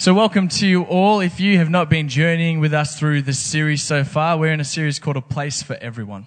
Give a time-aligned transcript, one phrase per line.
[0.00, 1.20] So, welcome to you all.
[1.20, 4.58] If you have not been journeying with us through this series so far, we're in
[4.58, 6.26] a series called A Place for Everyone.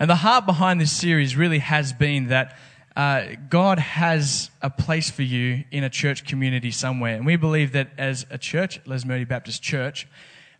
[0.00, 2.58] And the heart behind this series really has been that
[2.96, 7.14] uh, God has a place for you in a church community somewhere.
[7.14, 10.08] And we believe that as a church, Les Moody Baptist Church,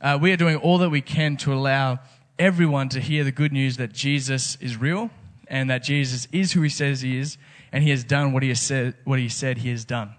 [0.00, 1.98] uh, we are doing all that we can to allow
[2.38, 5.10] everyone to hear the good news that Jesus is real
[5.48, 7.38] and that Jesus is who he says he is
[7.72, 10.14] and he has done what he, has said, what he said he has done.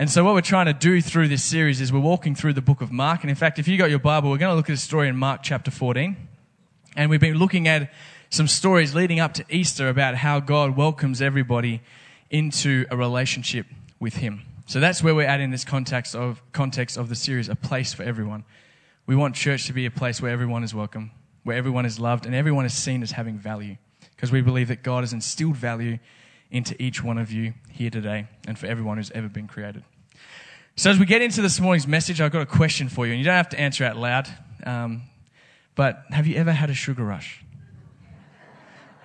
[0.00, 2.62] And so, what we're trying to do through this series is we're walking through the
[2.62, 3.20] book of Mark.
[3.20, 5.08] And in fact, if you got your Bible, we're going to look at a story
[5.08, 6.16] in Mark chapter 14.
[6.96, 7.92] And we've been looking at
[8.30, 11.82] some stories leading up to Easter about how God welcomes everybody
[12.30, 13.66] into a relationship
[13.98, 14.40] with Him.
[14.64, 17.92] So that's where we're at in this context of, context of the series, a place
[17.92, 18.44] for everyone.
[19.04, 21.10] We want church to be a place where everyone is welcome,
[21.44, 23.76] where everyone is loved, and everyone is seen as having value.
[24.16, 25.98] Because we believe that God has instilled value
[26.50, 29.84] into each one of you here today and for everyone who's ever been created.
[30.76, 33.18] So, as we get into this morning's message, I've got a question for you, and
[33.18, 34.28] you don't have to answer out loud.
[34.64, 35.02] Um,
[35.74, 37.44] but have you ever had a sugar rush?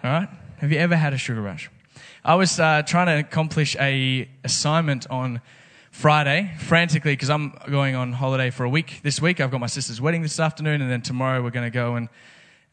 [0.04, 0.30] All right?
[0.58, 1.70] Have you ever had a sugar rush?
[2.24, 5.42] I was uh, trying to accomplish a assignment on
[5.92, 9.40] Friday frantically because I'm going on holiday for a week this week.
[9.40, 12.10] I've got my sister's wedding this afternoon, and then tomorrow we're going to go and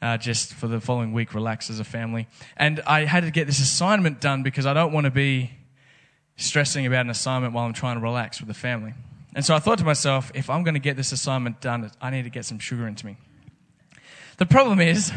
[0.03, 2.27] uh, just for the following week relax as a family.
[2.57, 5.53] And I had to get this assignment done because I don't want to be
[6.37, 8.95] stressing about an assignment while I'm trying to relax with the family.
[9.35, 12.11] And so I thought to myself, if I'm going to get this assignment done, I
[12.11, 13.17] need to get some sugar into me.
[14.39, 15.13] The problem is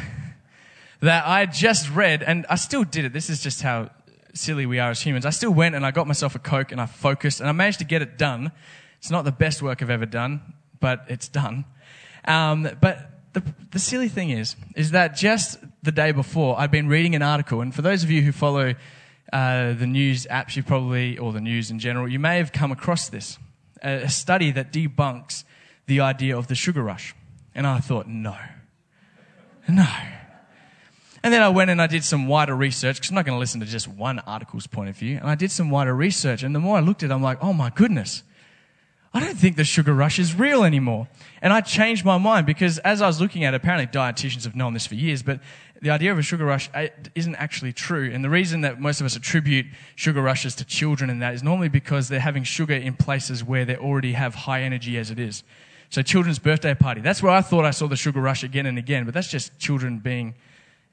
[1.02, 3.12] that I just read, and I still did it.
[3.12, 3.90] This is just how
[4.34, 5.26] silly we are as humans.
[5.26, 7.80] I still went and I got myself a Coke and I focused and I managed
[7.80, 8.52] to get it done.
[9.00, 10.42] It's not the best work I've ever done,
[10.80, 11.66] but it's done.
[12.26, 16.88] Um, but the, the silly thing is, is that just the day before, I'd been
[16.88, 18.74] reading an article, and for those of you who follow
[19.32, 22.72] uh, the news apps, you probably, or the news in general, you may have come
[22.72, 23.38] across this
[23.84, 25.44] a, a study that debunks
[25.86, 27.14] the idea of the sugar rush.
[27.54, 28.36] And I thought, no,
[29.68, 29.88] no.
[31.22, 33.40] And then I went and I did some wider research because I'm not going to
[33.40, 35.18] listen to just one article's point of view.
[35.18, 36.44] And I did some wider research.
[36.44, 38.24] And the more I looked at it, I'm like, oh my goodness,
[39.16, 41.08] I don't think the sugar rush is real anymore.
[41.42, 44.58] And I changed my mind because as I was looking at it, apparently dietitians have
[44.58, 45.40] known this for years, but
[45.82, 48.12] the idea of a sugar rush uh, isn't actually true.
[48.14, 51.44] And the reason that most of us attribute sugar rushes to children and that is
[51.44, 55.20] normally because they're having sugar in places where they already have high energy as it
[55.20, 55.44] is.
[55.90, 57.00] So children's birthday party.
[57.00, 59.58] That's where I thought I saw the sugar rush again and again, but that's just
[59.60, 60.36] children being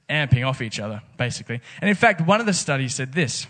[0.08, 1.60] amping off each other, basically.
[1.80, 3.48] And in fact, one of the studies said this.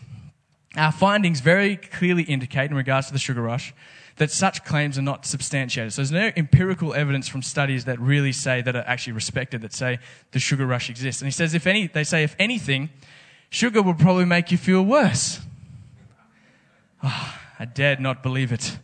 [0.76, 3.74] Our findings very clearly indicate in regards to the sugar rush
[4.16, 5.92] that such claims are not substantiated.
[5.92, 9.72] So there's no empirical evidence from studies that really say that are actually respected that
[9.72, 9.98] say
[10.32, 11.22] the sugar rush exists.
[11.22, 12.90] And he says if any, they say if anything,
[13.50, 15.40] sugar will probably make you feel worse.
[17.02, 18.78] Oh, I dared not believe it.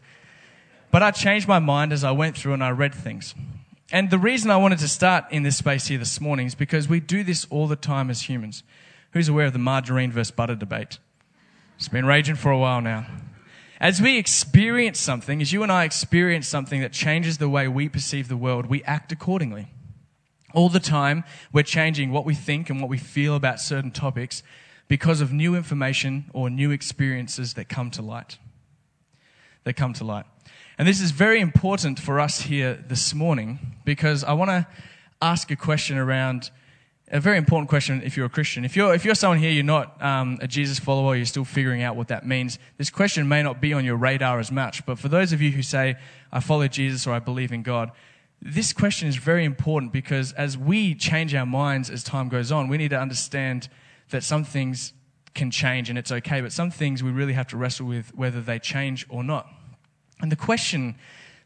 [0.90, 3.34] But I changed my mind as I went through and I read things.
[3.90, 6.88] And the reason I wanted to start in this space here this morning is because
[6.88, 8.62] we do this all the time as humans.
[9.12, 10.98] Who's aware of the margarine versus butter debate?
[11.76, 13.06] It's been raging for a while now.
[13.80, 17.88] As we experience something, as you and I experience something that changes the way we
[17.88, 19.68] perceive the world, we act accordingly.
[20.52, 21.22] All the time,
[21.52, 24.42] we're changing what we think and what we feel about certain topics
[24.88, 28.38] because of new information or new experiences that come to light.
[29.62, 30.24] That come to light.
[30.76, 34.66] And this is very important for us here this morning because I want to
[35.20, 36.50] ask a question around
[37.10, 38.64] a very important question if you're a Christian.
[38.64, 41.82] If you're, if you're someone here, you're not um, a Jesus follower, you're still figuring
[41.82, 44.84] out what that means, this question may not be on your radar as much.
[44.84, 45.96] But for those of you who say,
[46.30, 47.92] I follow Jesus or I believe in God,
[48.40, 52.68] this question is very important because as we change our minds as time goes on,
[52.68, 53.68] we need to understand
[54.10, 54.92] that some things
[55.34, 58.40] can change and it's okay, but some things we really have to wrestle with whether
[58.40, 59.48] they change or not.
[60.20, 60.96] And the question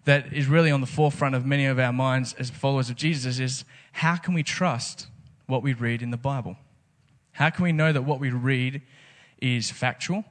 [0.05, 3.39] that is really on the forefront of many of our minds as followers of Jesus
[3.39, 5.07] is how can we trust
[5.53, 6.57] what we read in the Bible?
[7.33, 8.81] How can we know that what we read
[9.39, 10.25] is factual?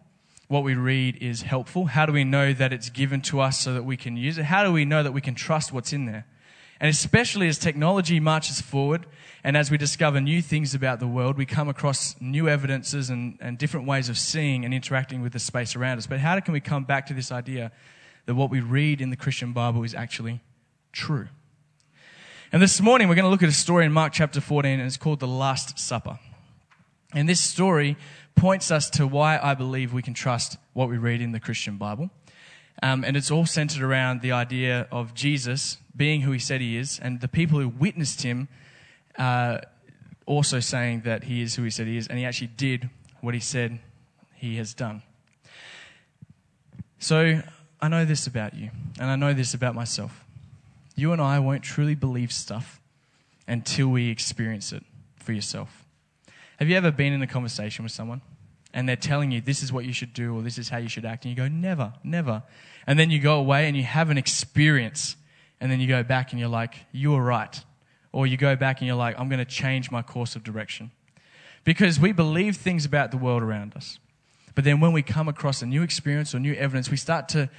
[0.48, 1.86] What we read is helpful?
[1.86, 4.46] How do we know that it's given to us so that we can use it?
[4.46, 6.26] How do we know that we can trust what's in there?
[6.80, 9.06] And especially as technology marches forward
[9.44, 13.38] and as we discover new things about the world, we come across new evidences and,
[13.40, 16.08] and different ways of seeing and interacting with the space around us.
[16.08, 17.72] But how can we come back to this idea
[18.26, 20.42] that what we read in the Christian Bible is actually
[20.92, 21.28] true?
[22.54, 24.86] And this morning we're going to look at a story in Mark chapter 14, and
[24.86, 26.20] it's called the Last Supper.
[27.14, 27.96] And this story
[28.36, 31.78] points us to why I believe we can trust what we read in the Christian
[31.78, 32.10] Bible.
[32.84, 36.76] Um, and it's all centered around the idea of Jesus being who he said he
[36.76, 38.50] is, and the people who witnessed him
[39.18, 39.60] uh,
[40.26, 42.90] also saying that he is who he said he is, and he actually did
[43.22, 43.80] what he said
[44.36, 45.04] he has done.
[47.00, 47.44] So
[47.80, 50.26] I know this about you, and I know this about myself.
[50.96, 52.82] You and I won't truly believe stuff
[53.48, 54.84] until we experience it
[55.16, 55.86] for yourself.
[56.58, 58.22] Have you ever been in a conversation with someone
[58.74, 60.88] and they're telling you this is what you should do or this is how you
[60.88, 62.44] should act, and you go, never, never.
[62.88, 65.16] And then you go away and you have an experience,
[65.60, 67.64] and then you go back and you're like, you were right.
[68.12, 70.92] Or you go back and you're like, I'm going to change my course of direction.
[71.64, 74.00] Because we believe things about the world around us.
[74.56, 77.50] But then when we come across a new experience or new evidence, we start to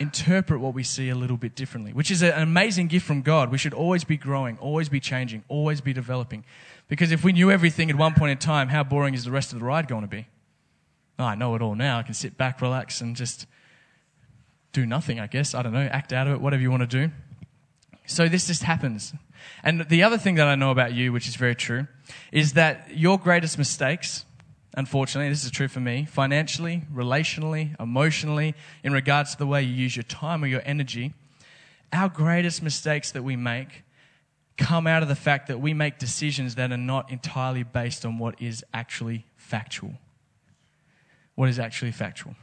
[0.00, 3.50] interpret what we see a little bit differently, which is an amazing gift from God.
[3.50, 6.44] We should always be growing, always be changing, always be developing.
[6.88, 9.52] Because if we knew everything at one point in time, how boring is the rest
[9.52, 10.26] of the ride going to be?
[11.18, 11.98] Oh, I know it all now.
[11.98, 13.46] I can sit back, relax, and just
[14.72, 15.54] do nothing, I guess.
[15.54, 17.12] I don't know, act out of it, whatever you want to do.
[18.06, 19.14] So this just happens.
[19.62, 21.86] And the other thing that I know about you, which is very true,
[22.30, 24.24] is that your greatest mistakes,
[24.74, 29.74] unfortunately, this is true for me, financially, relationally, emotionally, in regards to the way you
[29.74, 31.12] use your time or your energy,
[31.92, 33.82] our greatest mistakes that we make
[34.56, 38.18] come out of the fact that we make decisions that are not entirely based on
[38.18, 39.92] what is actually factual.
[41.34, 42.34] What is actually factual.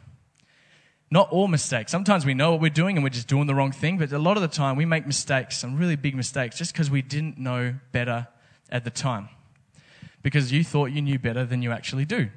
[1.11, 1.91] Not all mistakes.
[1.91, 4.19] Sometimes we know what we're doing and we're just doing the wrong thing, but a
[4.19, 7.37] lot of the time we make mistakes, some really big mistakes, just because we didn't
[7.37, 8.27] know better
[8.69, 9.29] at the time.
[10.21, 12.29] Because you thought you knew better than you actually do.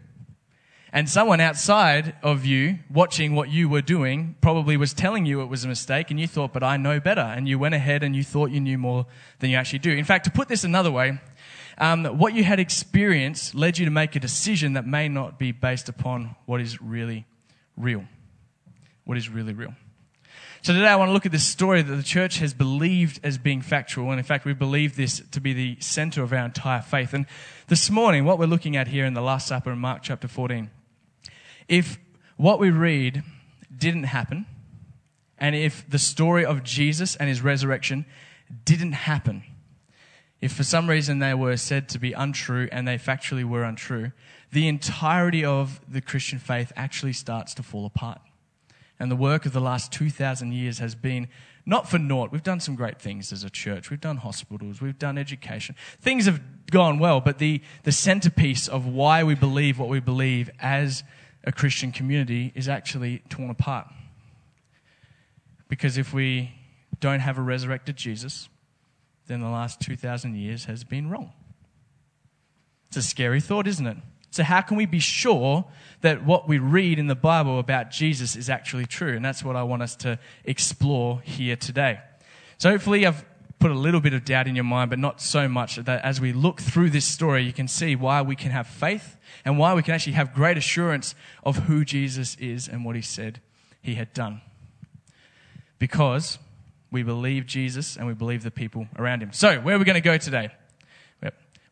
[0.92, 5.46] And someone outside of you, watching what you were doing, probably was telling you it
[5.46, 7.22] was a mistake, and you thought, but I know better.
[7.22, 9.06] And you went ahead and you thought you knew more
[9.38, 9.92] than you actually do.
[9.92, 11.18] In fact, to put this another way,
[11.78, 15.50] um, what you had experienced led you to make a decision that may not be
[15.50, 17.24] based upon what is really
[17.76, 18.04] real
[19.04, 19.74] what is really real.
[20.64, 23.36] So today I want to look at this story that the church has believed as
[23.36, 26.80] being factual, and in fact we believe this to be the center of our entire
[26.80, 27.12] faith.
[27.14, 27.26] And
[27.66, 30.70] this morning, what we're looking at here in the Last Supper in Mark chapter 14,
[31.66, 31.98] if
[32.36, 33.24] what we read
[33.76, 34.46] didn't happen,
[35.36, 38.06] and if the story of Jesus and his resurrection
[38.64, 39.42] didn't happen,
[40.40, 44.12] if for some reason they were said to be untrue and they factually were untrue,
[44.52, 48.20] the entirety of the Christian faith actually starts to fall apart
[48.98, 51.28] and the work of the last 2,000 years has been
[51.64, 52.32] not for naught.
[52.32, 53.90] We've done some great things as a church.
[53.90, 54.80] We've done hospitals.
[54.80, 55.76] We've done education.
[56.00, 56.40] Things have
[56.70, 61.04] gone well, but the, the centerpiece of why we believe what we believe as
[61.44, 63.88] a Christian community is actually torn apart.
[65.68, 66.52] Because if we
[67.00, 68.48] don't have a resurrected Jesus,
[69.26, 71.32] then the last 2,000 years has been wrong.
[72.88, 73.96] It's a scary thought, isn't it?
[74.32, 75.66] So, how can we be sure
[76.00, 79.14] that what we read in the Bible about Jesus is actually true?
[79.14, 82.00] And that's what I want us to explore here today.
[82.56, 83.26] So, hopefully, I've
[83.58, 86.18] put a little bit of doubt in your mind, but not so much that as
[86.18, 89.74] we look through this story, you can see why we can have faith and why
[89.74, 91.14] we can actually have great assurance
[91.44, 93.42] of who Jesus is and what he said
[93.82, 94.40] he had done.
[95.78, 96.38] Because
[96.90, 99.32] we believe Jesus and we believe the people around him.
[99.34, 100.48] So, where are we going to go today?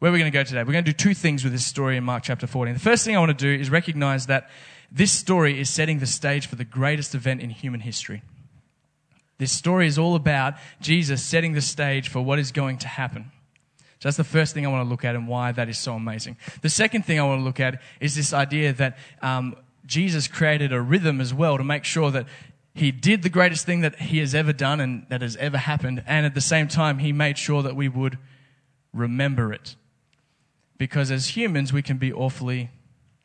[0.00, 0.60] Where we're going to go today.
[0.60, 2.74] We're going to do two things with this story in Mark chapter 14.
[2.74, 4.48] The first thing I want to do is recognize that
[4.90, 8.22] this story is setting the stage for the greatest event in human history.
[9.36, 13.30] This story is all about Jesus setting the stage for what is going to happen.
[14.00, 15.92] So that's the first thing I want to look at and why that is so
[15.92, 16.38] amazing.
[16.62, 19.54] The second thing I want to look at is this idea that um,
[19.84, 22.26] Jesus created a rhythm as well to make sure that
[22.72, 26.02] he did the greatest thing that he has ever done and that has ever happened,
[26.06, 28.16] and at the same time, he made sure that we would
[28.94, 29.76] remember it
[30.80, 32.70] because as humans, we can be awfully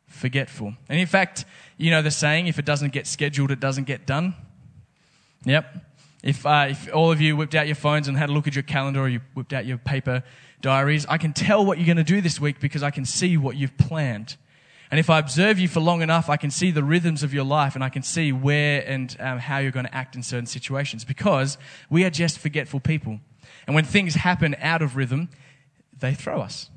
[0.07, 0.74] forgetful.
[0.89, 1.45] And in fact,
[1.77, 4.35] you know the saying, if it doesn't get scheduled, it doesn't get done?
[5.45, 5.74] Yep.
[6.21, 8.55] If, uh, if all of you whipped out your phones and had a look at
[8.55, 10.21] your calendar or you whipped out your paper
[10.59, 13.38] diaries, I can tell what you're going to do this week because I can see
[13.38, 14.35] what you've planned.
[14.91, 17.45] And if I observe you for long enough, I can see the rhythms of your
[17.45, 20.45] life and I can see where and um, how you're going to act in certain
[20.45, 21.57] situations because
[21.89, 23.21] we are just forgetful people.
[23.65, 25.29] And when things happen out of rhythm,
[25.97, 26.69] they throw us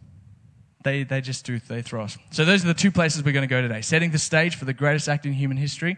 [0.85, 2.17] they, they just do, they throw us.
[2.31, 3.81] So those are the two places we're going to go today.
[3.81, 5.97] Setting the stage for the greatest act in human history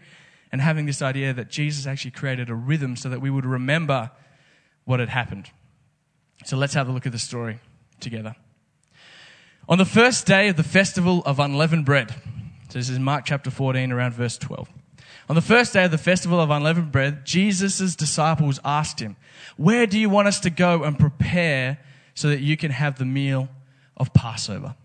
[0.51, 4.11] and having this idea that Jesus actually created a rhythm so that we would remember
[4.85, 5.49] what had happened.
[6.45, 7.59] So let's have a look at the story
[7.99, 8.35] together.
[9.69, 12.13] On the first day of the festival of unleavened bread,
[12.69, 14.67] so this is Mark chapter 14, around verse 12.
[15.29, 19.15] On the first day of the festival of unleavened bread, Jesus' disciples asked him,
[19.55, 21.77] Where do you want us to go and prepare
[22.15, 23.47] so that you can have the meal
[24.01, 24.75] of Passover.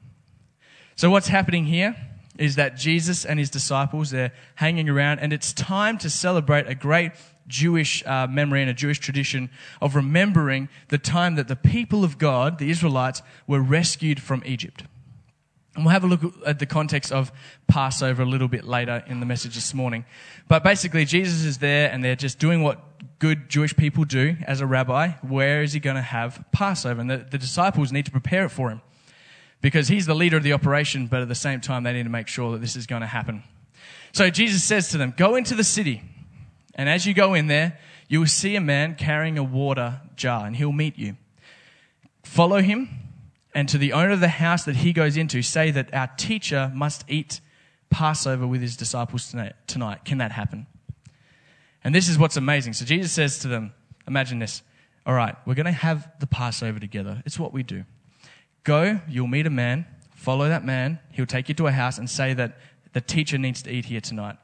[0.94, 1.96] So what's happening here
[2.38, 6.74] is that Jesus and his disciples, they're hanging around and it's time to celebrate a
[6.74, 7.12] great
[7.48, 9.48] Jewish uh, memory and a Jewish tradition
[9.80, 14.84] of remembering the time that the people of God, the Israelites, were rescued from Egypt.
[15.74, 17.32] And we'll have a look at the context of
[17.68, 20.04] Passover a little bit later in the message this morning.
[20.46, 22.82] But basically, Jesus is there and they're just doing what
[23.18, 25.12] good Jewish people do as a rabbi.
[25.22, 27.00] Where is he going to have Passover?
[27.00, 28.82] And the, the disciples need to prepare it for him
[29.60, 32.10] because he's the leader of the operation, but at the same time, they need to
[32.10, 33.42] make sure that this is going to happen.
[34.12, 36.02] So Jesus says to them, Go into the city,
[36.74, 40.46] and as you go in there, you will see a man carrying a water jar,
[40.46, 41.16] and he'll meet you.
[42.22, 42.88] Follow him
[43.54, 46.70] and to the owner of the house that he goes into, say that our teacher
[46.74, 47.40] must eat
[47.88, 49.34] Passover with his disciples
[49.66, 50.04] tonight.
[50.04, 50.66] Can that happen?
[51.82, 52.74] And this is what's amazing.
[52.74, 53.72] So Jesus says to them,
[54.06, 54.62] Imagine this.
[55.06, 57.22] All right, we're going to have the Passover together.
[57.24, 57.84] It's what we do.
[58.66, 62.10] Go, you'll meet a man, follow that man, he'll take you to a house and
[62.10, 62.58] say that
[62.94, 64.36] the teacher needs to eat here tonight.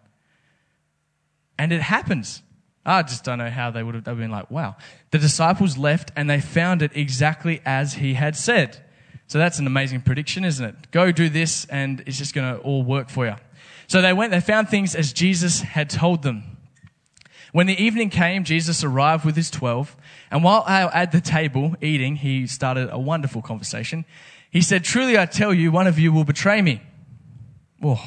[1.59, 2.41] And it happens.
[2.87, 4.77] I just don't know how they would have been like, wow.
[5.11, 8.85] The disciples left and they found it exactly as he had said.
[9.27, 10.91] So that's an amazing prediction, isn't it?
[10.93, 13.35] Go do this and it's just going to all work for you.
[13.89, 16.59] So they went, they found things as Jesus had told them.
[17.51, 19.97] When the evening came, Jesus arrived with his twelve,
[20.33, 24.07] and while I'm at the table eating, he started a wonderful conversation.
[24.51, 26.81] He said, Truly I tell you, one of you will betray me.
[27.83, 28.03] Oh.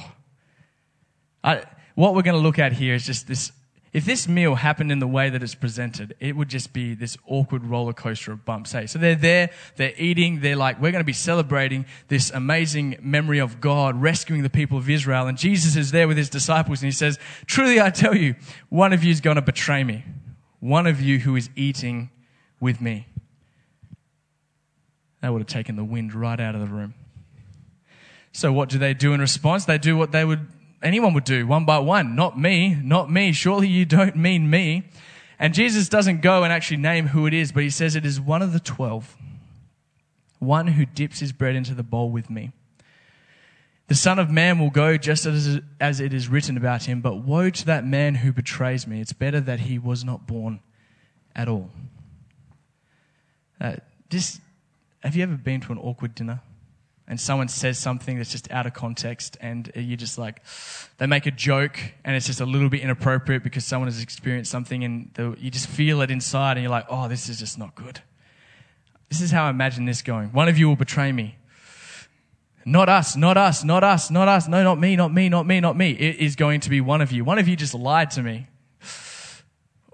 [1.43, 1.63] I,
[1.93, 3.51] what we're going to look at here is just this
[3.93, 7.15] if this meal happened in the way that it's presented, it would just be this
[7.27, 8.73] awkward roller coaster of bumps.
[8.73, 12.97] Hey, so they're there, they're eating, they're like, we're going to be celebrating this amazing
[13.01, 15.27] memory of God rescuing the people of Israel.
[15.27, 18.35] And Jesus is there with his disciples and he says, truly I tell you,
[18.67, 20.03] one of you is going to betray me.
[20.59, 22.09] One of you who is eating
[22.59, 23.07] with me.
[25.21, 26.93] That would have taken the wind right out of the room.
[28.31, 29.65] So what do they do in response?
[29.65, 30.47] They do what they would
[30.83, 32.15] anyone would do one by one.
[32.15, 33.31] Not me, not me.
[33.31, 34.83] Surely you don't mean me.
[35.39, 38.21] And Jesus doesn't go and actually name who it is, but he says it is
[38.21, 39.17] one of the twelve,
[40.39, 42.51] one who dips his bread into the bowl with me.
[43.87, 47.17] The Son of Man will go just as, as it is written about him, but
[47.17, 49.01] woe to that man who betrays me.
[49.01, 50.59] It's better that he was not born
[51.35, 51.69] at all.
[53.59, 53.75] Uh,
[54.09, 54.41] just,
[55.01, 56.41] have you ever been to an awkward dinner?
[57.07, 60.41] and someone says something that's just out of context and you're just like
[60.97, 64.49] they make a joke and it's just a little bit inappropriate because someone has experienced
[64.49, 67.57] something and the, you just feel it inside and you're like oh this is just
[67.57, 68.01] not good.
[69.09, 70.29] This is how i imagine this going.
[70.29, 71.37] One of you will betray me.
[72.65, 74.47] Not us not us not us not us.
[74.47, 75.91] No not me not me not me not me.
[75.91, 77.23] It is going to be one of you.
[77.23, 78.47] One of you just lied to me.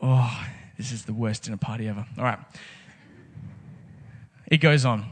[0.01, 0.45] Oh
[0.77, 2.05] this is the worst dinner party ever.
[2.17, 2.39] All right
[4.51, 5.05] it goes on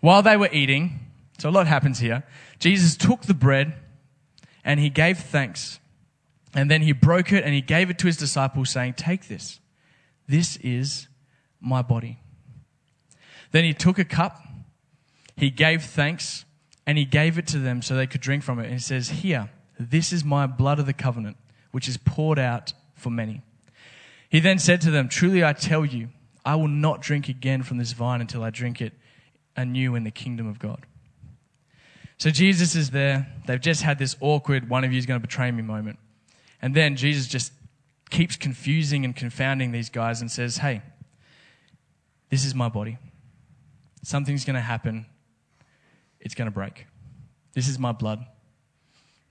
[0.00, 1.06] while they were eating
[1.38, 2.24] so a lot happens here.
[2.58, 3.74] Jesus took the bread
[4.64, 5.78] and he gave thanks.
[6.54, 9.60] And then he broke it and he gave it to his disciples, saying, Take this.
[10.26, 11.08] This is
[11.60, 12.18] my body.
[13.52, 14.42] Then he took a cup,
[15.36, 16.44] he gave thanks,
[16.86, 18.64] and he gave it to them so they could drink from it.
[18.64, 21.36] And he says, Here, this is my blood of the covenant,
[21.72, 23.42] which is poured out for many.
[24.28, 26.08] He then said to them, Truly I tell you,
[26.46, 28.92] I will not drink again from this vine until I drink it
[29.56, 30.86] anew in the kingdom of God.
[32.18, 33.26] So Jesus is there.
[33.46, 35.98] They've just had this awkward, one of you is going to betray me moment.
[36.62, 37.52] And then Jesus just
[38.10, 40.82] keeps confusing and confounding these guys and says, Hey,
[42.30, 42.96] this is my body.
[44.02, 45.06] Something's going to happen.
[46.20, 46.86] It's going to break.
[47.54, 48.24] This is my blood.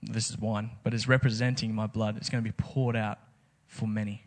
[0.02, 2.18] This is wine, but it's representing my blood.
[2.18, 3.18] It's going to be poured out
[3.66, 4.25] for many.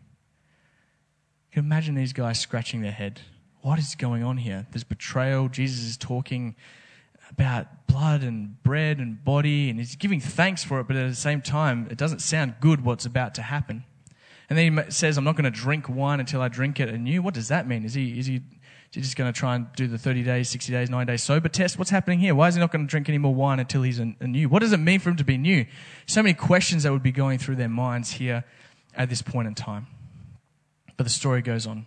[1.49, 3.21] You can imagine these guys scratching their head.
[3.61, 4.67] What is going on here?
[4.71, 5.49] There's betrayal.
[5.49, 6.55] Jesus is talking
[7.31, 11.15] about blood and bread and body, and he's giving thanks for it, but at the
[11.15, 13.83] same time, it doesn't sound good what's about to happen.
[14.47, 17.21] And then he says, I'm not going to drink wine until I drink it anew.
[17.21, 17.83] What does that mean?
[17.83, 18.41] Is he, is he,
[18.91, 21.77] just going to try and do the 30 days, 60 days, 9 days sober test?
[21.77, 22.33] What's happening here?
[22.33, 24.49] Why is he not going to drink any more wine until he's anew?
[24.49, 25.65] What does it mean for him to be new?
[26.07, 28.43] So many questions that would be going through their minds here
[28.95, 29.85] at this point in time.
[30.99, 31.85] But the story goes on.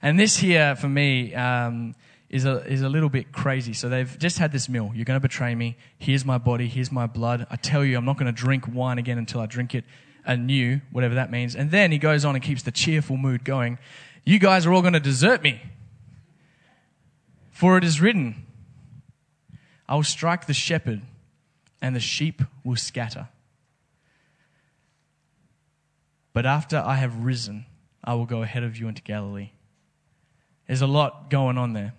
[0.00, 1.96] And this here, for me, um,
[2.30, 3.72] is a, is a little bit crazy.
[3.72, 4.92] So they've just had this meal.
[4.94, 5.76] You're going to betray me.
[5.98, 6.68] Here's my body.
[6.68, 7.48] Here's my blood.
[7.50, 9.82] I tell you, I'm not going to drink wine again until I drink it
[10.24, 11.56] anew, whatever that means.
[11.56, 13.76] And then he goes on and keeps the cheerful mood going.
[14.24, 15.60] You guys are all going to desert me.
[17.50, 18.46] For it is written,
[19.88, 21.02] I will strike the shepherd,
[21.82, 23.30] and the sheep will scatter.
[26.32, 27.66] But after I have risen,
[28.04, 29.50] I will go ahead of you into Galilee.
[30.66, 31.94] There's a lot going on there.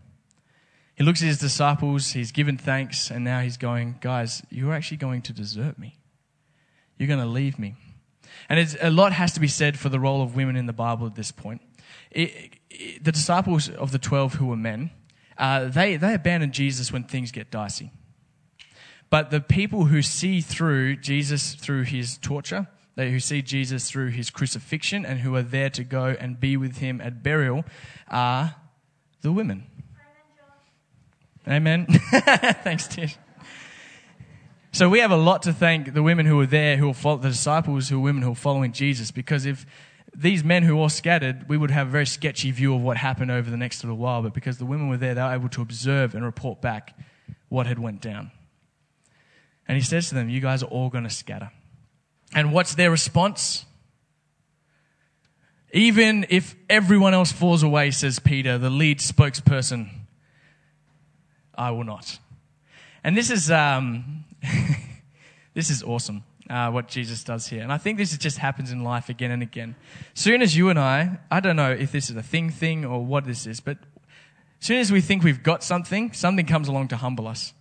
[0.96, 4.98] He looks at his disciples, he's given thanks, and now he's going, Guys, you're actually
[4.98, 5.98] going to desert me.
[6.98, 7.76] You're going to leave me.
[8.50, 11.08] And a lot has to be said for the role of women in the Bible
[11.08, 11.62] at this point.
[12.12, 14.92] It, it, the disciples of the 12 who were men,
[15.38, 17.92] uh, they, they abandon Jesus when things get dicey.
[19.10, 22.68] But the people who see through Jesus through his torture,
[23.00, 26.58] they who see Jesus through his crucifixion and who are there to go and be
[26.58, 27.64] with him at burial
[28.10, 28.56] are
[29.22, 29.64] the women.
[31.48, 31.86] Amen.
[32.12, 33.16] Thanks, Tish.
[34.74, 37.30] So we have a lot to thank the women who were there, who were the
[37.30, 39.66] disciples, who were women who were following Jesus, because if
[40.14, 43.32] these men who all scattered, we would have a very sketchy view of what happened
[43.32, 44.22] over the next little while.
[44.22, 47.00] But because the women were there, they were able to observe and report back
[47.48, 48.32] what had went down.
[49.70, 51.52] And he says to them, "You guys are all going to scatter."
[52.34, 53.66] And what's their response?
[55.72, 59.90] Even if everyone else falls away, says Peter, the lead spokesperson,
[61.56, 62.20] I will not.
[63.04, 64.26] And this is, um,
[65.54, 67.62] this is awesome, uh, what Jesus does here.
[67.62, 69.76] And I think this just happens in life again and again.
[70.14, 73.06] Soon as you and I, I don't know if this is a thing thing or
[73.06, 73.78] what this is, but
[74.60, 77.54] soon as we think we've got something, something comes along to humble us.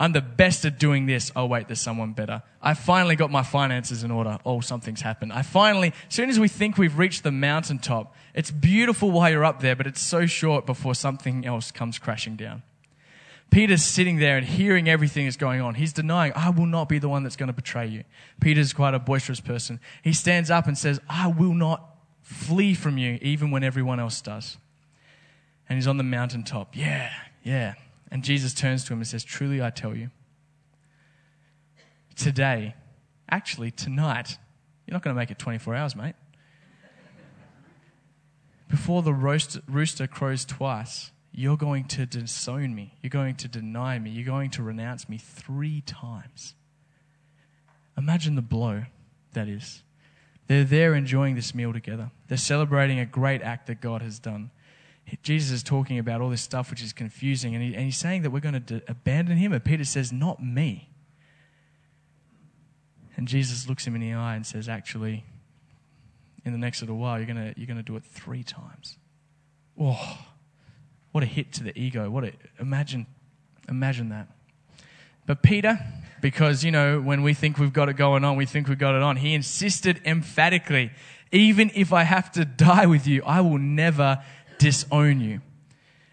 [0.00, 1.32] I'm the best at doing this.
[1.34, 2.42] Oh, wait, there's someone better.
[2.62, 4.38] I finally got my finances in order.
[4.46, 5.32] Oh, something's happened.
[5.32, 9.44] I finally, as soon as we think we've reached the mountaintop, it's beautiful while you're
[9.44, 12.62] up there, but it's so short before something else comes crashing down.
[13.50, 15.74] Peter's sitting there and hearing everything that's going on.
[15.74, 18.04] He's denying, I will not be the one that's going to betray you.
[18.40, 19.80] Peter's quite a boisterous person.
[20.02, 24.20] He stands up and says, I will not flee from you, even when everyone else
[24.20, 24.58] does.
[25.68, 26.76] And he's on the mountaintop.
[26.76, 27.10] Yeah,
[27.42, 27.74] yeah.
[28.10, 30.10] And Jesus turns to him and says, Truly I tell you,
[32.16, 32.74] today,
[33.30, 34.38] actually tonight,
[34.86, 36.14] you're not going to make it 24 hours, mate.
[38.68, 42.94] Before the rooster crows twice, you're going to disown me.
[43.02, 44.10] You're going to deny me.
[44.10, 46.54] You're going to renounce me three times.
[47.96, 48.84] Imagine the blow
[49.32, 49.82] that is.
[50.48, 52.10] They're there enjoying this meal together.
[52.26, 54.50] They're celebrating a great act that God has done.
[55.22, 58.22] Jesus is talking about all this stuff which is confusing, and, he, and he's saying
[58.22, 59.52] that we're going to abandon him.
[59.52, 60.90] And Peter says, Not me.
[63.16, 65.24] And Jesus looks him in the eye and says, Actually,
[66.44, 68.96] in the next little while, you're going to, you're to do it three times.
[69.80, 70.18] Oh.
[71.12, 72.10] What a hit to the ego.
[72.10, 73.06] What a, imagine,
[73.68, 74.28] imagine that.
[75.26, 75.78] But Peter,
[76.20, 78.94] because, you know, when we think we've got it going on, we think we've got
[78.94, 80.90] it on, he insisted emphatically,
[81.32, 84.22] even if I have to die with you, I will never
[84.58, 85.40] disown you.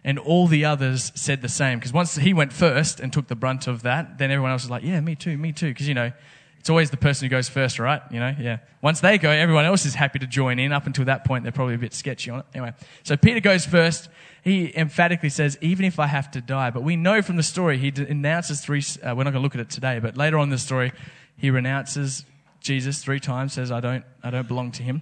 [0.03, 1.79] And all the others said the same.
[1.79, 4.69] Because once he went first and took the brunt of that, then everyone else was
[4.69, 5.69] like, yeah, me too, me too.
[5.69, 6.12] Because, you know,
[6.60, 8.01] it's always the person who goes first, right?
[8.12, 8.60] You know, yeah.
[8.81, 10.71] Once they go, everyone else is happy to join in.
[10.71, 12.45] Up until that point, they're probably a bit sketchy on it.
[12.53, 14.10] Anyway, so Peter goes first
[14.45, 16.69] he emphatically says, even if I have to die.
[16.69, 19.55] But we know from the story, he announces three, uh, we're not going to look
[19.55, 20.91] at it today, but later on in the story,
[21.36, 22.25] he renounces
[22.60, 25.01] Jesus three times, says, I don't, I don't belong to him.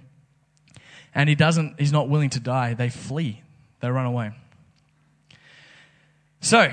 [1.14, 2.74] And he doesn't, he's not willing to die.
[2.74, 3.42] They flee,
[3.80, 4.32] they run away.
[6.40, 6.72] So,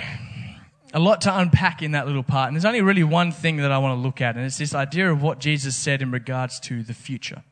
[0.94, 2.48] a lot to unpack in that little part.
[2.48, 4.76] And there's only really one thing that I want to look at, and it's this
[4.76, 7.44] idea of what Jesus said in regards to the future.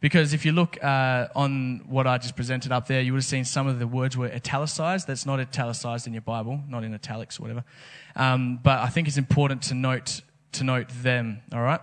[0.00, 3.24] Because if you look uh, on what I just presented up there, you would have
[3.24, 5.06] seen some of the words were italicized.
[5.06, 7.64] That's not italicized in your Bible, not in italics or whatever.
[8.16, 10.20] Um, but I think it's important to note
[10.52, 11.40] to note them.
[11.52, 11.80] All right,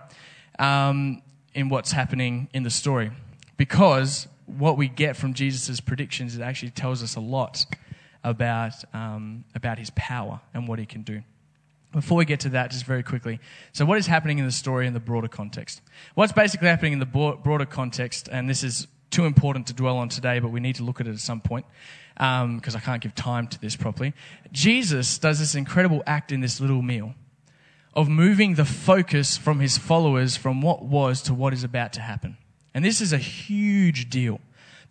[0.58, 1.22] um,
[1.54, 3.10] in what's happening in the story,
[3.60, 7.66] because what we get from Jesus' predictions it actually tells us a lot
[8.24, 11.22] about um, about his power and what he can do.
[11.92, 13.38] Before we get to that, just very quickly.
[13.72, 15.82] So, what is happening in the story in the broader context?
[16.14, 20.08] What's basically happening in the broader context, and this is too important to dwell on
[20.08, 21.66] today, but we need to look at it at some point
[22.14, 24.14] because um, I can't give time to this properly.
[24.52, 27.12] Jesus does this incredible act in this little meal
[27.92, 32.00] of moving the focus from his followers from what was to what is about to
[32.00, 32.38] happen.
[32.74, 34.40] And this is a huge deal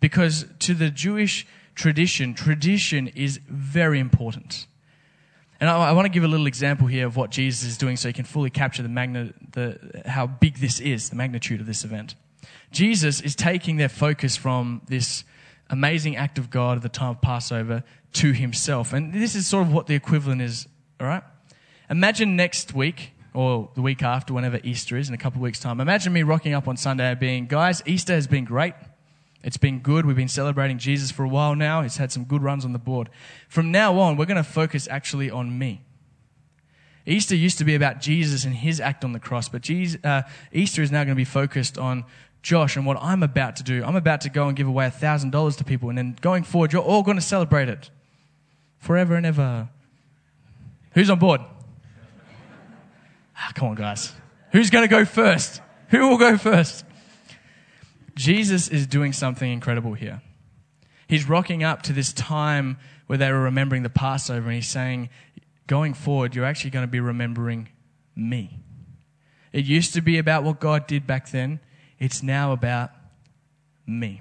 [0.00, 4.66] because to the Jewish tradition, tradition is very important.
[5.60, 7.96] And I, I want to give a little example here of what Jesus is doing
[7.96, 11.66] so you can fully capture the, magna, the how big this is, the magnitude of
[11.66, 12.14] this event.
[12.72, 15.24] Jesus is taking their focus from this
[15.68, 18.92] amazing act of God at the time of Passover to himself.
[18.92, 20.66] And this is sort of what the equivalent is,
[21.00, 21.22] all right?
[21.88, 25.60] Imagine next week or the week after, whenever Easter is, in a couple of weeks'
[25.60, 25.80] time.
[25.80, 28.74] Imagine me rocking up on Sunday being, guys, Easter has been great.
[29.42, 30.04] It's been good.
[30.04, 31.82] We've been celebrating Jesus for a while now.
[31.82, 33.08] He's had some good runs on the board.
[33.48, 35.82] From now on, we're going to focus actually on me.
[37.06, 40.22] Easter used to be about Jesus and his act on the cross, but Jesus, uh,
[40.52, 42.04] Easter is now going to be focused on
[42.42, 43.82] Josh and what I'm about to do.
[43.84, 46.82] I'm about to go and give away $1,000 to people, and then going forward, you're
[46.82, 47.90] all going to celebrate it
[48.78, 49.68] forever and ever.
[50.92, 51.40] Who's on board?
[53.54, 54.12] Come on, guys.
[54.52, 55.60] Who's going to go first?
[55.88, 56.84] Who will go first?
[58.14, 60.22] Jesus is doing something incredible here.
[61.08, 65.08] He's rocking up to this time where they were remembering the Passover, and he's saying,
[65.66, 67.68] going forward, you're actually going to be remembering
[68.14, 68.60] me.
[69.52, 71.60] It used to be about what God did back then.
[71.98, 72.92] It's now about
[73.86, 74.20] me.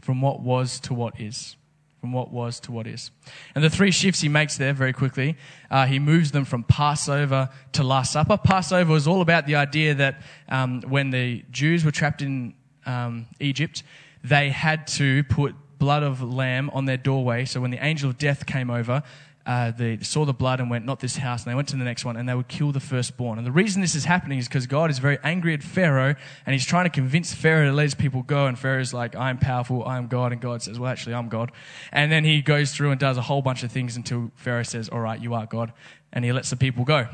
[0.00, 1.56] From what was to what is.
[2.02, 3.12] From what was to what is.
[3.54, 5.36] And the three shifts he makes there very quickly,
[5.70, 8.36] uh, he moves them from Passover to Last Supper.
[8.36, 12.54] Passover was all about the idea that um, when the Jews were trapped in
[12.86, 13.84] um, Egypt,
[14.24, 17.44] they had to put blood of lamb on their doorway.
[17.44, 19.04] So when the angel of death came over,
[19.44, 21.44] uh, they saw the blood and went, Not this house.
[21.44, 23.38] And they went to the next one and they would kill the firstborn.
[23.38, 26.14] And the reason this is happening is because God is very angry at Pharaoh
[26.46, 28.46] and he's trying to convince Pharaoh to let his people go.
[28.46, 30.32] And Pharaoh's like, I'm powerful, I'm God.
[30.32, 31.50] And God says, Well, actually, I'm God.
[31.90, 34.88] And then he goes through and does a whole bunch of things until Pharaoh says,
[34.88, 35.72] All right, you are God.
[36.12, 37.08] And he lets the people go.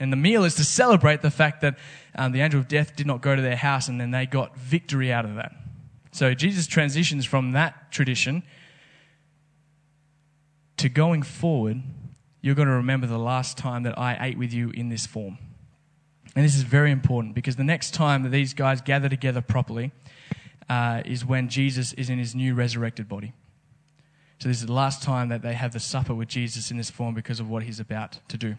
[0.00, 1.78] And the meal is to celebrate the fact that
[2.16, 4.56] um, the angel of death did not go to their house and then they got
[4.56, 5.52] victory out of that.
[6.10, 8.42] So Jesus transitions from that tradition
[10.84, 11.80] to going forward,
[12.42, 15.38] you're going to remember the last time that I ate with you in this form.
[16.36, 19.92] And this is very important because the next time that these guys gather together properly
[20.68, 23.32] uh, is when Jesus is in his new resurrected body.
[24.40, 26.90] So this is the last time that they have the supper with Jesus in this
[26.90, 28.56] form because of what he's about to do.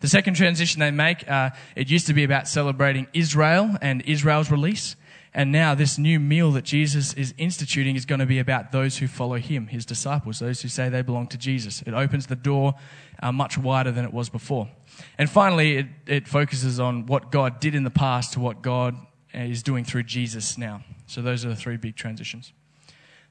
[0.00, 4.50] The second transition they make, uh, it used to be about celebrating Israel and Israel's
[4.50, 4.96] release.
[5.36, 8.96] And now, this new meal that Jesus is instituting is going to be about those
[8.96, 11.82] who follow him, his disciples, those who say they belong to Jesus.
[11.82, 12.74] It opens the door
[13.22, 14.70] uh, much wider than it was before.
[15.18, 18.96] And finally, it, it focuses on what God did in the past to what God
[19.34, 20.82] is doing through Jesus now.
[21.06, 22.54] So, those are the three big transitions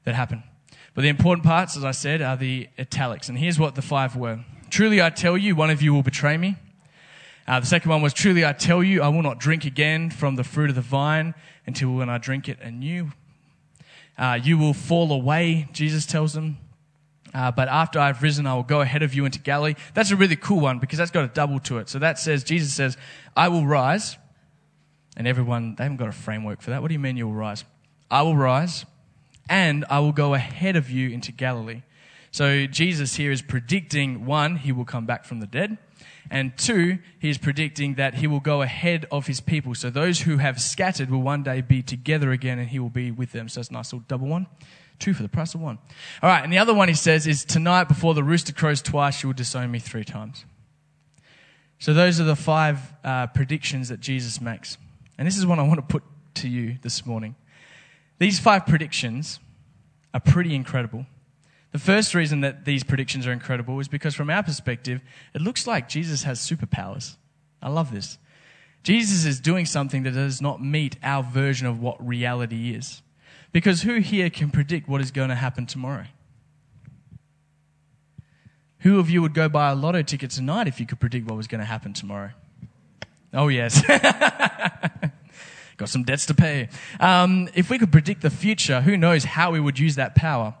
[0.04, 0.44] that happen.
[0.94, 3.28] But the important parts, as I said, are the italics.
[3.28, 6.36] And here's what the five were Truly, I tell you, one of you will betray
[6.36, 6.54] me.
[7.46, 10.36] Uh, the second one was, Truly I tell you, I will not drink again from
[10.36, 11.34] the fruit of the vine
[11.66, 13.12] until when I drink it anew.
[14.18, 16.58] Uh, you will fall away, Jesus tells them.
[17.34, 19.74] Uh, but after I've risen, I will go ahead of you into Galilee.
[19.94, 21.88] That's a really cool one because that's got a double to it.
[21.88, 22.96] So that says, Jesus says,
[23.36, 24.16] I will rise.
[25.18, 26.80] And everyone, they haven't got a framework for that.
[26.80, 27.64] What do you mean you will rise?
[28.10, 28.86] I will rise
[29.48, 31.82] and I will go ahead of you into Galilee.
[32.30, 35.78] So Jesus here is predicting one, he will come back from the dead.
[36.30, 39.74] And two, he is predicting that he will go ahead of his people.
[39.74, 43.10] So those who have scattered will one day be together again and he will be
[43.10, 43.48] with them.
[43.48, 44.46] So it's a nice little double one.
[44.98, 45.78] Two for the price of one.
[46.22, 46.42] All right.
[46.42, 49.34] And the other one he says is, Tonight before the rooster crows twice, you will
[49.34, 50.44] disown me three times.
[51.78, 54.78] So those are the five uh, predictions that Jesus makes.
[55.18, 56.02] And this is what I want to put
[56.36, 57.36] to you this morning.
[58.18, 59.38] These five predictions
[60.14, 61.06] are pretty incredible.
[61.76, 65.02] The first reason that these predictions are incredible is because, from our perspective,
[65.34, 67.16] it looks like Jesus has superpowers.
[67.60, 68.16] I love this.
[68.82, 73.02] Jesus is doing something that does not meet our version of what reality is.
[73.52, 76.06] Because who here can predict what is going to happen tomorrow?
[78.78, 81.36] Who of you would go buy a lotto ticket tonight if you could predict what
[81.36, 82.30] was going to happen tomorrow?
[83.34, 83.82] Oh, yes.
[85.76, 86.70] Got some debts to pay.
[87.00, 90.54] Um, if we could predict the future, who knows how we would use that power?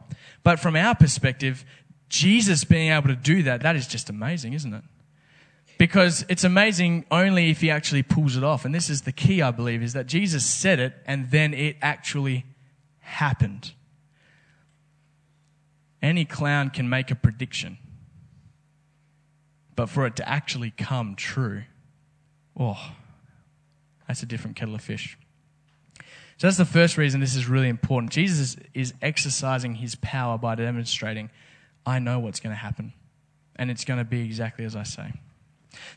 [0.46, 1.64] But from our perspective,
[2.08, 4.84] Jesus being able to do that, that is just amazing, isn't it?
[5.76, 8.64] Because it's amazing only if he actually pulls it off.
[8.64, 11.78] And this is the key, I believe, is that Jesus said it and then it
[11.82, 12.44] actually
[13.00, 13.72] happened.
[16.00, 17.78] Any clown can make a prediction.
[19.74, 21.64] But for it to actually come true,
[22.56, 22.92] oh,
[24.06, 25.18] that's a different kettle of fish.
[26.38, 28.12] So that's the first reason this is really important.
[28.12, 31.30] Jesus is exercising his power by demonstrating,
[31.86, 32.92] I know what's going to happen,
[33.56, 35.12] and it's going to be exactly as I say.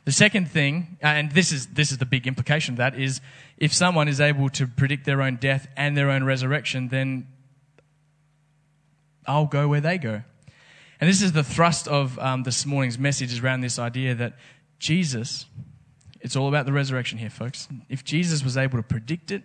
[0.06, 3.22] The second thing, uh, and this is, this is the big implication of that, is
[3.58, 7.28] if someone is able to predict their own death and their own resurrection, then
[9.26, 10.22] I'll go where they go.
[11.02, 14.34] And this is the thrust of um, this morning's message is around this idea that
[14.80, 15.46] Jesus,
[16.20, 17.68] it's all about the resurrection here, folks.
[17.90, 19.44] If Jesus was able to predict it,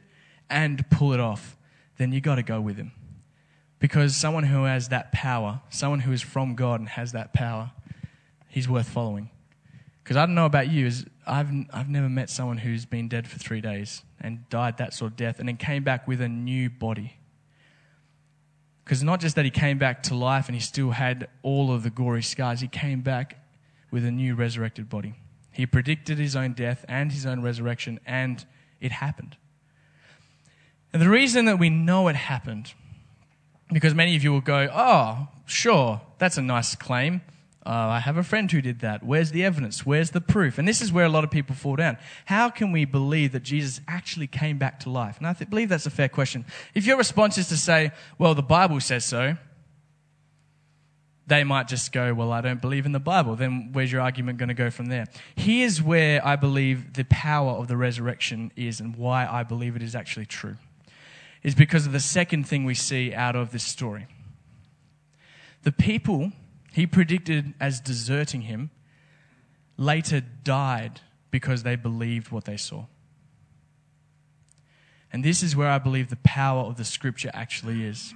[0.51, 1.57] and pull it off,
[1.99, 2.93] then you got to go with him.
[3.79, 7.73] Because someone who has that power, someone who is from God and has that power,
[8.49, 9.31] he's worth following.
[10.03, 13.27] Because I don't know about you, is I've, I've never met someone who's been dead
[13.27, 16.29] for three days and died that sort of death and then came back with a
[16.29, 17.19] new body.
[18.85, 21.83] Because not just that he came back to life and he still had all of
[21.83, 23.39] the gory scars, he came back
[23.91, 25.15] with a new resurrected body.
[25.53, 28.45] He predicted his own death and his own resurrection, and
[28.81, 29.37] it happened.
[30.95, 32.73] And the reason that we know it happened,
[33.73, 37.21] because many of you will go, oh, sure, that's a nice claim.
[37.67, 39.03] Uh, I have a friend who did that.
[39.03, 39.85] Where's the evidence?
[39.85, 40.57] Where's the proof?
[40.57, 41.99] And this is where a lot of people fall down.
[42.27, 45.19] How can we believe that Jesus actually came back to life?
[45.19, 46.45] And I th- believe that's a fair question.
[46.75, 49.37] If your response is to say, well, the Bible says so,
[51.27, 53.35] they might just go, Well, I don't believe in the Bible.
[53.35, 55.07] Then where's your argument going to go from there?
[55.35, 59.83] Here's where I believe the power of the resurrection is and why I believe it
[59.83, 60.59] is actually true.
[61.45, 64.07] Is because of the second thing we see out of this story.
[65.63, 66.33] The people
[66.73, 68.71] he predicted as deserting him
[69.77, 72.87] later died because they believed what they saw.
[75.13, 78.13] And this is where I believe the power of the scripture actually is.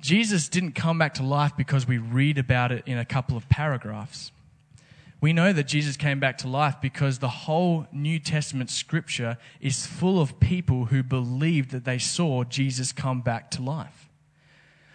[0.00, 3.48] Jesus didn't come back to life because we read about it in a couple of
[3.48, 4.30] paragraphs.
[5.20, 9.86] We know that Jesus came back to life because the whole New Testament scripture is
[9.86, 14.08] full of people who believed that they saw Jesus come back to life.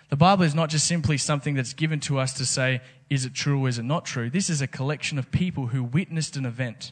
[0.09, 3.33] The Bible is not just simply something that's given to us to say, is it
[3.33, 4.29] true or is it not true?
[4.29, 6.91] This is a collection of people who witnessed an event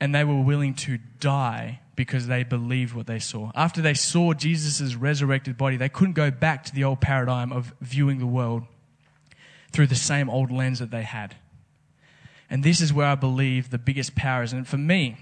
[0.00, 3.50] and they were willing to die because they believed what they saw.
[3.54, 7.74] After they saw Jesus' resurrected body, they couldn't go back to the old paradigm of
[7.80, 8.64] viewing the world
[9.70, 11.36] through the same old lens that they had.
[12.50, 14.52] And this is where I believe the biggest power is.
[14.52, 15.16] And for me,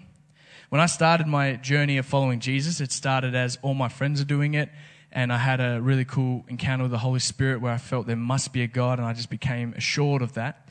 [0.69, 4.27] when I started my journey of following Jesus, it started as all my friends are
[4.27, 4.71] doing it.
[5.11, 8.17] And I had a really cool encounter with the Holy Spirit where I felt there
[8.17, 10.67] must be a God, and I just became assured of that.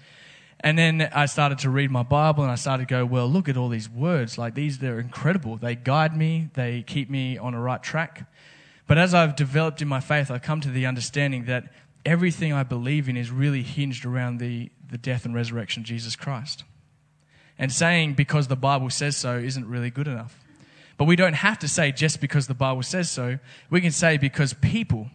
[0.64, 3.50] And then I started to read my Bible and I started to go, well, look
[3.50, 4.38] at all these words.
[4.38, 5.58] Like these, they're incredible.
[5.58, 8.30] They guide me, they keep me on a right track.
[8.88, 11.72] But as I've developed in my faith, I've come to the understanding that
[12.06, 16.16] everything I believe in is really hinged around the, the death and resurrection of Jesus
[16.16, 16.64] Christ.
[17.58, 20.38] And saying because the Bible says so isn't really good enough.
[20.98, 23.40] But we don't have to say just because the Bible says so.
[23.70, 25.10] We can say because people,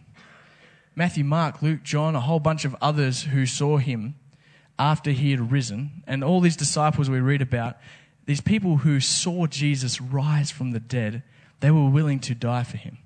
[0.95, 4.15] Matthew, Mark, Luke, John, a whole bunch of others who saw him,
[4.79, 7.77] after he had risen, and all these disciples we read about,
[8.25, 11.23] these people who saw Jesus rise from the dead,
[11.59, 12.97] they were willing to die for him.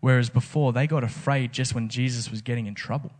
[0.00, 3.10] Whereas before, they got afraid just when Jesus was getting in trouble.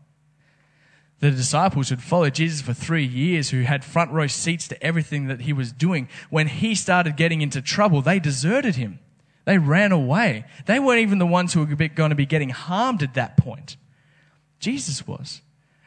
[1.21, 5.27] The disciples who'd followed Jesus for three years, who had front row seats to everything
[5.29, 8.99] that he was doing, when he started getting into trouble, they deserted him.
[9.45, 10.45] They ran away.
[10.67, 13.77] They weren't even the ones who were going to be getting harmed at that point.
[14.61, 15.43] Jesus was.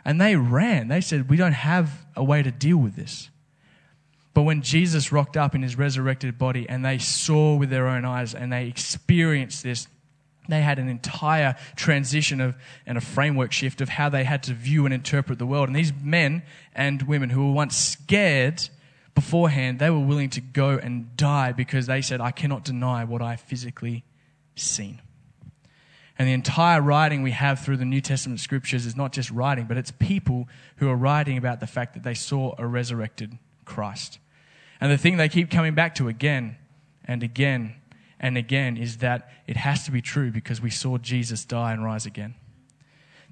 [0.06, 0.88] And they ran.
[0.88, 3.30] They said, We don't have a way to deal with this.
[4.34, 8.04] But when Jesus rocked up in his resurrected body and they saw with their own
[8.04, 9.88] eyes and they experienced this,
[10.48, 14.54] they had an entire transition of and a framework shift of how they had to
[14.54, 15.70] view and interpret the world.
[15.70, 16.44] And these men
[16.76, 18.70] and women who were once scared
[19.16, 23.22] beforehand, they were willing to go and die because they said, I cannot deny what
[23.22, 24.04] I physically
[24.56, 25.02] seen.
[26.18, 29.66] And the entire writing we have through the New Testament scriptures is not just writing,
[29.66, 34.20] but it's people who are writing about the fact that they saw a resurrected Christ.
[34.80, 36.58] And the thing they keep coming back to again
[37.06, 37.76] and again
[38.24, 41.84] and again is that it has to be true because we saw Jesus die and
[41.84, 42.36] rise again.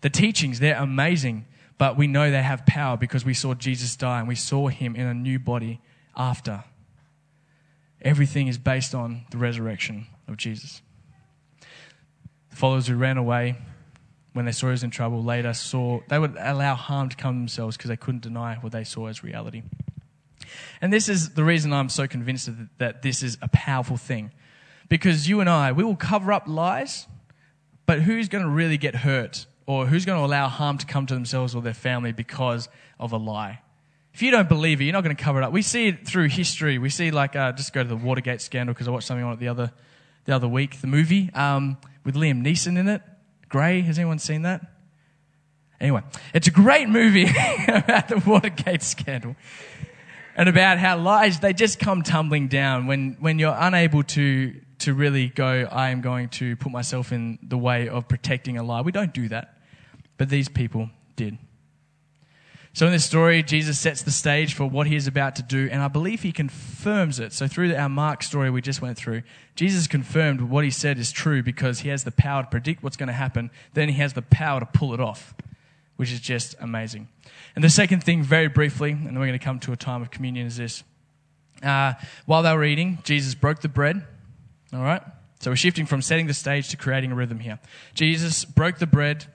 [0.01, 1.45] The teachings, they're amazing,
[1.77, 4.97] but we know they have power because we saw Jesus die and we saw him
[4.97, 5.79] in a new body
[6.15, 6.65] after.
[8.01, 10.81] Everything is based on the resurrection of Jesus.
[12.49, 13.55] The followers who ran away
[14.33, 17.35] when they saw he was in trouble later saw they would allow harm to come
[17.35, 19.63] to themselves because they couldn't deny what they saw as reality.
[20.81, 24.31] And this is the reason I'm so convinced that this is a powerful thing.
[24.91, 27.07] Because you and I, we will cover up lies,
[27.85, 31.05] but who's going to really get hurt or who's going to allow harm to come
[31.05, 32.67] to themselves or their family because
[32.99, 33.61] of a lie?
[34.13, 35.53] If you don't believe it, you're not going to cover it up.
[35.53, 36.77] We see it through history.
[36.77, 39.31] We see, like, uh, just go to the Watergate scandal because I watched something on
[39.31, 39.71] it the other,
[40.25, 41.29] the other week, the movie.
[41.33, 43.01] Um, with Liam Neeson in it.
[43.47, 44.61] Grey, has anyone seen that?
[45.79, 46.01] Anyway,
[46.33, 47.29] it's a great movie
[47.69, 49.37] about the Watergate scandal
[50.35, 54.93] and about how lies, they just come tumbling down when, when you're unable to, to
[54.93, 58.81] really go, I am going to put myself in the way of protecting a lie.
[58.81, 59.57] We don't do that.
[60.17, 61.37] But these people did.
[62.73, 65.67] So in this story, Jesus sets the stage for what he is about to do,
[65.69, 67.33] and I believe he confirms it.
[67.33, 69.23] So through our Mark story we just went through,
[69.55, 72.95] Jesus confirmed what he said is true because he has the power to predict what's
[72.95, 73.51] going to happen.
[73.73, 75.33] Then he has the power to pull it off,
[75.97, 77.09] which is just amazing.
[77.55, 80.01] And the second thing, very briefly, and then we're going to come to a time
[80.01, 80.83] of communion, is this.
[81.61, 84.05] Uh, while they were eating, Jesus broke the bread.
[84.73, 85.01] All right?
[85.39, 87.59] So we're shifting from setting the stage to creating a rhythm here.
[87.93, 89.25] Jesus broke the bread,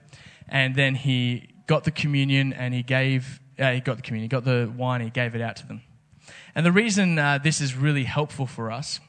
[0.47, 4.29] and then he got the communion and he gave, uh, he got the communion, he
[4.29, 5.81] got the wine, he gave it out to them.
[6.55, 8.99] And the reason uh, this is really helpful for us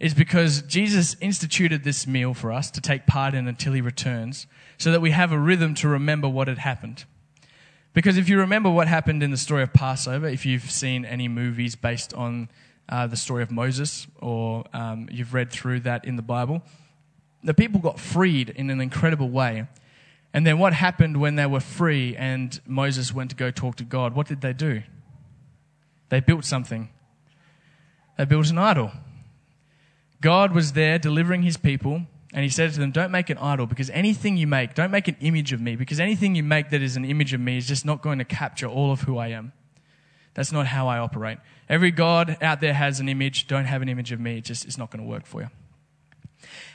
[0.00, 4.46] is because Jesus instituted this meal for us to take part in until he returns
[4.76, 7.04] so that we have a rhythm to remember what had happened.
[7.92, 11.28] Because if you remember what happened in the story of Passover, if you've seen any
[11.28, 12.48] movies based on
[12.88, 16.62] uh, the story of Moses or um, you've read through that in the Bible,
[17.42, 19.66] the people got freed in an incredible way
[20.34, 23.84] And then what happened when they were free and Moses went to go talk to
[23.84, 24.14] God?
[24.16, 24.82] What did they do?
[26.08, 26.90] They built something.
[28.18, 28.90] They built an idol.
[30.20, 33.66] God was there delivering his people, and he said to them, Don't make an idol
[33.66, 36.82] because anything you make, don't make an image of me because anything you make that
[36.82, 39.28] is an image of me is just not going to capture all of who I
[39.28, 39.52] am.
[40.34, 41.38] That's not how I operate.
[41.68, 43.46] Every God out there has an image.
[43.46, 44.38] Don't have an image of me.
[44.38, 45.50] It just it's not going to work for you.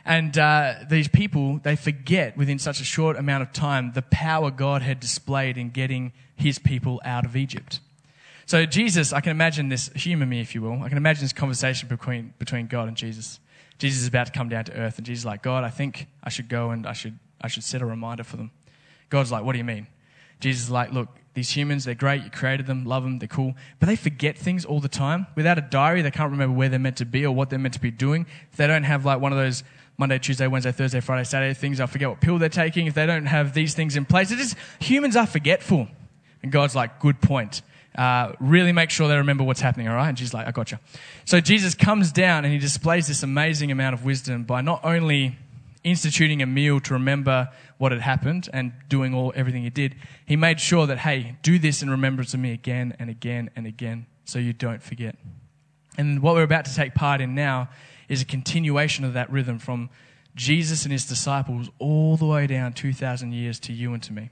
[0.06, 4.50] And uh, these people, they forget within such a short amount of time the power
[4.50, 7.80] God had displayed in getting his people out of Egypt.
[8.46, 11.34] So, Jesus, I can imagine this, humor me if you will, I can imagine this
[11.34, 13.40] conversation between, between God and Jesus.
[13.78, 16.08] Jesus is about to come down to earth, and Jesus is like, God, I think
[16.24, 18.50] I should go and I should, I should set a reminder for them.
[19.10, 19.88] God's like, What do you mean?
[20.40, 23.56] Jesus is like, Look, these humans, they're great, you created them, love them, they're cool,
[23.80, 25.26] but they forget things all the time.
[25.36, 27.76] Without a diary, they can't remember where they're meant to be or what they're meant
[27.76, 28.26] to be doing.
[28.52, 29.64] If they don't have like one of those
[29.98, 31.80] Monday, Tuesday, Wednesday, Thursday, Friday, Saturday things.
[31.80, 32.88] I forget what pill they're taking.
[32.88, 35.88] If they don't have these things in place, it is humans are forgetful.
[36.44, 37.62] And God's like, good point.
[37.98, 40.08] Uh, really make sure they remember what's happening, all right?
[40.08, 40.80] And she's like, I gotcha.
[41.26, 45.38] So Jesus comes down and he displays this amazing amount of wisdom by not only
[45.84, 50.36] instituting a meal to remember what had happened and doing all everything he did, he
[50.36, 54.06] made sure that, hey, do this in remembrance of me again and again and again
[54.26, 55.16] so you don't forget.
[55.98, 57.70] And what we're about to take part in now
[58.08, 59.90] is a continuation of that rhythm from
[60.36, 64.30] Jesus and his disciples all the way down 2,000 years to you and to me.